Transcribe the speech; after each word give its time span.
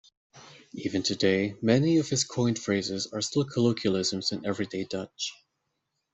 Even 0.73 1.03
today 1.03 1.53
many 1.61 1.99
of 1.99 2.09
his 2.09 2.23
coined 2.23 2.57
phrases 2.57 3.05
are 3.13 3.21
still 3.21 3.45
colloquialisms 3.45 4.31
in 4.31 4.43
everyday 4.47 4.83
Dutch. 4.83 5.31